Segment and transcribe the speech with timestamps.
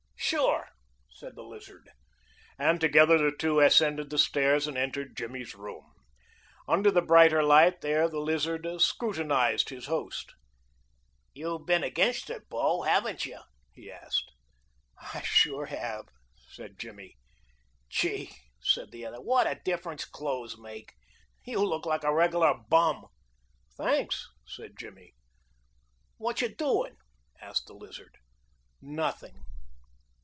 [0.23, 0.69] "Sure,"
[1.09, 1.89] said the Lizard,
[2.57, 5.91] and together the two ascended the stairs and entered Jimmy's room.
[6.69, 10.33] Under the brighter light there the Lizard scrutinized his host.
[11.33, 13.41] "You been against it, bo, haven't you?"
[13.73, 14.31] he asked.
[15.13, 16.05] "I sure have,"
[16.49, 17.17] said Jimmy.
[17.89, 18.31] "Gee,"
[18.61, 20.93] said the other, "what a difference clothes make!
[21.43, 23.07] You look like a regular bum."
[23.75, 25.13] "Thanks," said Jimmy.
[26.15, 26.95] "What you doin'?"
[27.41, 28.15] asked the Lizard.
[28.81, 29.43] "Nothing."